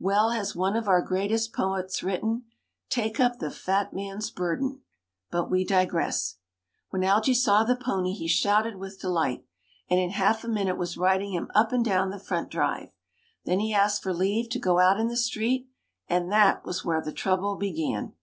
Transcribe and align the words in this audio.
Well 0.00 0.30
has 0.30 0.56
one 0.56 0.74
of 0.74 0.88
our 0.88 1.00
greatest 1.00 1.52
poets 1.52 2.02
written, 2.02 2.42
"Take 2.90 3.20
up 3.20 3.38
the 3.38 3.52
fat 3.52 3.92
man's 3.92 4.32
burden." 4.32 4.80
But 5.30 5.48
we 5.48 5.64
digress. 5.64 6.38
When 6.90 7.04
Algy 7.04 7.34
saw 7.34 7.62
the 7.62 7.76
pony 7.76 8.12
he 8.12 8.26
shouted 8.26 8.78
with 8.78 8.98
delight, 9.00 9.44
and 9.88 10.00
in 10.00 10.10
half 10.10 10.42
a 10.42 10.48
minute 10.48 10.76
was 10.76 10.96
riding 10.98 11.32
him 11.34 11.52
up 11.54 11.70
and 11.70 11.84
down 11.84 12.10
the 12.10 12.18
front 12.18 12.50
drive. 12.50 12.88
Then 13.44 13.60
he 13.60 13.72
asked 13.72 14.02
for 14.02 14.12
leave 14.12 14.48
to 14.48 14.58
go 14.58 14.80
out 14.80 14.98
in 14.98 15.06
the 15.06 15.16
street 15.16 15.68
and 16.08 16.32
that 16.32 16.64
was 16.64 16.84
where 16.84 17.00
the 17.00 17.12
trouble 17.12 17.54
began. 17.54 18.14